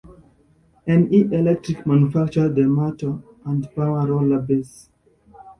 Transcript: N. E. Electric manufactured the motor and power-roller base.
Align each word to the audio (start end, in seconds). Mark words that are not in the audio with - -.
N. 0.99 1.01
E. 1.13 1.21
Electric 1.31 1.85
manufactured 1.85 2.55
the 2.55 2.63
motor 2.63 3.19
and 3.45 3.69
power-roller 3.75 4.39
base. 4.39 4.89